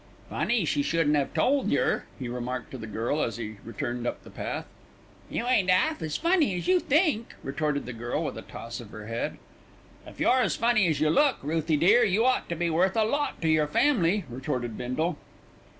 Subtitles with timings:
[0.31, 4.23] "Funny she shouldn't 'ave told yer," he remarked to the girl as he returned up
[4.23, 4.65] the path.
[5.29, 8.89] "You ain't 'alf as funny as you think," retorted the girl with a toss of
[8.89, 9.37] her head.
[10.07, 13.03] "If you're as funny as you look, Ruthie dear, you ought to be worth a
[13.05, 15.19] lot to yer family," retorted Bindle.